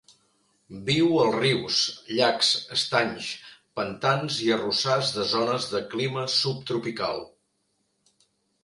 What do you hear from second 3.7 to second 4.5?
pantans